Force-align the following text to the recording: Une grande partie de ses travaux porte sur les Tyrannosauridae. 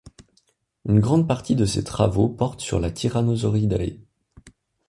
Une 0.85 0.99
grande 0.99 1.27
partie 1.27 1.55
de 1.55 1.63
ses 1.65 1.83
travaux 1.83 2.27
porte 2.27 2.59
sur 2.59 2.79
les 2.79 2.91
Tyrannosauridae. 2.91 3.99